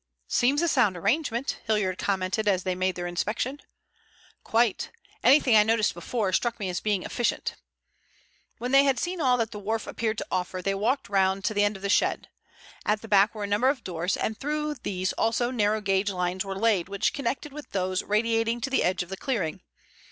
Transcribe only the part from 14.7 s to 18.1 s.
these also narrow gauge lines were laid which connected with those